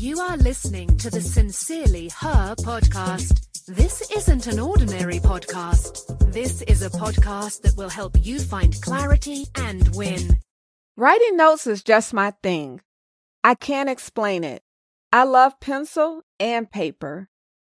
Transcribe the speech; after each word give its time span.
You 0.00 0.18
are 0.18 0.38
listening 0.38 0.96
to 0.96 1.10
the 1.10 1.20
Sincerely 1.20 2.08
Her 2.20 2.54
podcast. 2.54 3.66
This 3.66 4.10
isn't 4.10 4.46
an 4.46 4.58
ordinary 4.58 5.18
podcast. 5.18 6.32
This 6.32 6.62
is 6.62 6.80
a 6.80 6.88
podcast 6.88 7.60
that 7.60 7.76
will 7.76 7.90
help 7.90 8.16
you 8.18 8.38
find 8.38 8.80
clarity 8.80 9.44
and 9.56 9.94
win. 9.94 10.38
Writing 10.96 11.36
notes 11.36 11.66
is 11.66 11.82
just 11.82 12.14
my 12.14 12.32
thing. 12.42 12.80
I 13.44 13.54
can't 13.54 13.90
explain 13.90 14.42
it. 14.42 14.62
I 15.12 15.24
love 15.24 15.60
pencil 15.60 16.22
and 16.38 16.72
paper. 16.72 17.28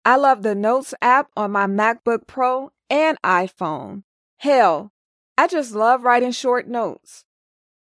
I 0.03 0.17
love 0.17 0.43
the 0.43 0.55
Notes 0.55 0.95
app 1.03 1.29
on 1.37 1.51
my 1.51 1.67
MacBook 1.67 2.27
Pro 2.27 2.73
and 2.89 3.21
iPhone. 3.23 4.05
Hell, 4.39 4.93
I 5.37 5.47
just 5.47 5.75
love 5.75 6.05
writing 6.05 6.33
short 6.33 6.69
notes. 6.69 7.27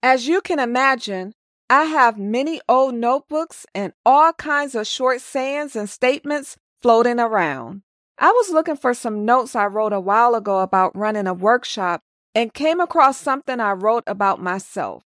As 0.02 0.26
you 0.26 0.40
can 0.40 0.58
imagine, 0.58 1.34
I 1.72 1.84
have 1.84 2.18
many 2.18 2.60
old 2.68 2.94
notebooks 2.96 3.64
and 3.74 3.94
all 4.04 4.34
kinds 4.34 4.74
of 4.74 4.86
short 4.86 5.22
sayings 5.22 5.74
and 5.74 5.88
statements 5.88 6.58
floating 6.82 7.18
around. 7.18 7.80
I 8.18 8.30
was 8.30 8.50
looking 8.50 8.76
for 8.76 8.92
some 8.92 9.24
notes 9.24 9.56
I 9.56 9.64
wrote 9.64 9.94
a 9.94 9.98
while 9.98 10.34
ago 10.34 10.58
about 10.58 10.94
running 10.94 11.26
a 11.26 11.32
workshop 11.32 12.02
and 12.34 12.52
came 12.52 12.78
across 12.78 13.16
something 13.16 13.58
I 13.58 13.72
wrote 13.72 14.04
about 14.06 14.38
myself. 14.38 15.04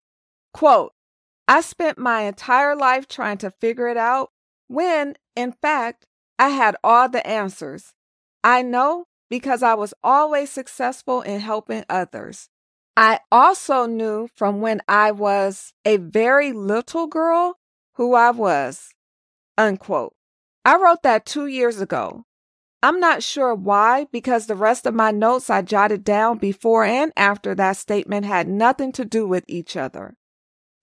Quote, 0.53 0.93
I 1.47 1.61
spent 1.61 1.97
my 1.97 2.21
entire 2.21 2.75
life 2.75 3.07
trying 3.07 3.39
to 3.39 3.49
figure 3.49 3.87
it 3.87 3.97
out 3.97 4.29
when, 4.67 5.15
in 5.35 5.53
fact, 5.53 6.05
I 6.37 6.49
had 6.49 6.75
all 6.83 7.09
the 7.09 7.25
answers. 7.25 7.95
I 8.43 8.61
know 8.61 9.05
because 9.31 9.63
I 9.63 9.73
was 9.73 9.95
always 10.03 10.51
successful 10.51 11.23
in 11.23 11.39
helping 11.39 11.85
others. 11.89 12.49
I 12.97 13.19
also 13.31 13.85
knew 13.85 14.27
from 14.35 14.59
when 14.59 14.81
I 14.87 15.11
was 15.11 15.73
a 15.85 15.97
very 15.97 16.51
little 16.51 17.07
girl 17.07 17.57
who 17.93 18.13
I 18.13 18.31
was. 18.31 18.89
Unquote. 19.57 20.13
I 20.65 20.77
wrote 20.77 21.03
that 21.03 21.25
two 21.25 21.47
years 21.47 21.81
ago. 21.81 22.25
I'm 22.83 22.99
not 22.99 23.23
sure 23.23 23.53
why, 23.53 24.07
because 24.11 24.47
the 24.47 24.55
rest 24.55 24.85
of 24.85 24.95
my 24.95 25.11
notes 25.11 25.49
I 25.49 25.61
jotted 25.61 26.03
down 26.03 26.39
before 26.39 26.83
and 26.83 27.11
after 27.15 27.53
that 27.55 27.77
statement 27.77 28.25
had 28.25 28.47
nothing 28.47 28.91
to 28.93 29.05
do 29.05 29.27
with 29.27 29.45
each 29.47 29.77
other. 29.77 30.15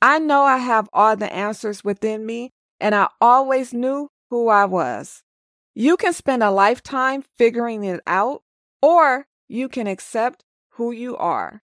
I 0.01 0.21
know 0.21 0.43
I 0.43 0.59
have 0.59 0.89
all 0.93 1.17
the 1.17 1.33
answers 1.33 1.83
within 1.83 2.25
me, 2.25 2.53
and 2.79 2.95
I 2.95 3.09
always 3.21 3.75
knew 3.75 4.11
who 4.31 4.49
I 4.49 4.65
was. 4.65 5.25
You 5.75 5.97
can 5.97 6.13
spend 6.13 6.43
a 6.43 6.53
lifetime 6.53 7.25
figuring 7.37 7.83
it 7.83 8.01
out, 8.07 8.43
or 8.81 9.27
you 9.49 9.69
can 9.69 9.89
accept 9.89 10.45
who 10.71 10.93
you 10.93 11.17
are. 11.17 11.63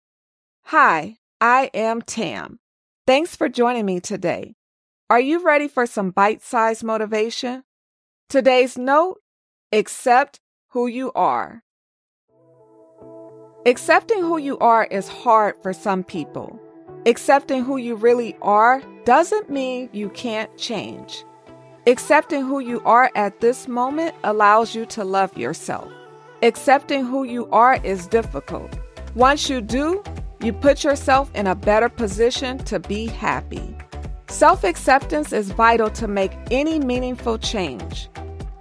Hi, 0.66 1.16
I 1.40 1.70
am 1.74 2.00
Tam. 2.00 2.58
Thanks 3.06 3.36
for 3.36 3.48
joining 3.48 3.84
me 3.84 4.00
today. 4.00 4.54
Are 5.10 5.20
you 5.20 5.44
ready 5.44 5.68
for 5.68 5.84
some 5.84 6.10
bite 6.10 6.40
sized 6.40 6.82
motivation? 6.82 7.64
Today's 8.30 8.78
note 8.78 9.18
accept 9.70 10.40
who 10.68 10.86
you 10.86 11.12
are. 11.12 11.62
Accepting 13.66 14.20
who 14.20 14.38
you 14.38 14.56
are 14.58 14.84
is 14.86 15.08
hard 15.08 15.56
for 15.62 15.74
some 15.74 16.02
people. 16.02 16.58
Accepting 17.04 17.64
who 17.64 17.76
you 17.76 17.94
really 17.94 18.36
are 18.40 18.82
doesn't 19.04 19.50
mean 19.50 19.90
you 19.92 20.08
can't 20.10 20.56
change. 20.56 21.24
Accepting 21.86 22.46
who 22.46 22.60
you 22.60 22.80
are 22.86 23.10
at 23.14 23.40
this 23.40 23.68
moment 23.68 24.14
allows 24.24 24.74
you 24.74 24.86
to 24.86 25.04
love 25.04 25.36
yourself. 25.36 25.92
Accepting 26.42 27.04
who 27.04 27.24
you 27.24 27.46
are 27.50 27.78
is 27.84 28.06
difficult. 28.06 28.78
Once 29.14 29.50
you 29.50 29.60
do, 29.60 30.02
you 30.42 30.52
put 30.52 30.82
yourself 30.82 31.30
in 31.34 31.46
a 31.46 31.54
better 31.54 31.88
position 31.88 32.58
to 32.58 32.80
be 32.80 33.06
happy. 33.06 33.76
Self 34.28 34.64
acceptance 34.64 35.32
is 35.32 35.52
vital 35.52 35.90
to 35.90 36.08
make 36.08 36.32
any 36.50 36.78
meaningful 36.78 37.38
change. 37.38 38.08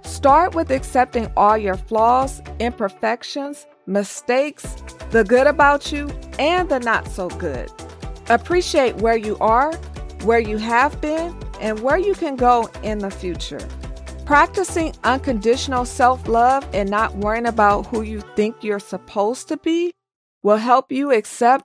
Start 0.02 0.54
with 0.54 0.70
accepting 0.70 1.32
all 1.36 1.58
your 1.58 1.76
flaws, 1.76 2.40
imperfections, 2.60 3.66
mistakes, 3.86 4.76
the 5.10 5.24
good 5.24 5.46
about 5.46 5.90
you, 5.90 6.08
and 6.38 6.68
the 6.68 6.78
not 6.78 7.08
so 7.08 7.28
good. 7.30 7.70
Appreciate 8.28 8.96
where 8.96 9.16
you 9.16 9.36
are, 9.38 9.72
where 10.22 10.38
you 10.38 10.58
have 10.58 11.00
been, 11.00 11.36
and 11.60 11.80
where 11.80 11.98
you 11.98 12.14
can 12.14 12.36
go 12.36 12.70
in 12.82 12.98
the 12.98 13.10
future. 13.10 13.66
Practicing 14.24 14.94
unconditional 15.02 15.84
self 15.84 16.28
love 16.28 16.64
and 16.72 16.88
not 16.88 17.16
worrying 17.16 17.46
about 17.46 17.86
who 17.86 18.02
you 18.02 18.20
think 18.36 18.62
you're 18.62 18.78
supposed 18.78 19.48
to 19.48 19.56
be 19.56 19.92
will 20.42 20.58
help 20.58 20.92
you 20.92 21.12
accept 21.12 21.64